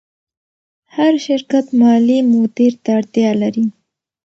[0.95, 3.65] هر شرکت مالي مدیر ته اړتیا لري.